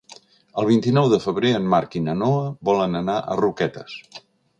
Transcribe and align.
El 0.59 0.67
vint-i-nou 0.69 1.09
de 1.11 1.19
febrer 1.25 1.51
en 1.57 1.67
Marc 1.73 1.97
i 1.99 2.01
na 2.05 2.15
Noa 2.21 2.47
volen 2.71 3.01
anar 3.01 3.19
a 3.21 3.37
Roquetes. 3.41 3.99